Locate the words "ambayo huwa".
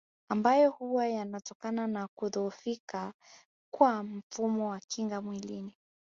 0.29-1.07